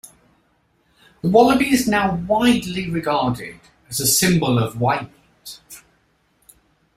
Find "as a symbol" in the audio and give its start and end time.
3.87-4.57